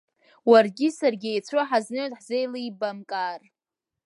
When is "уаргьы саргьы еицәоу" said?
0.49-1.63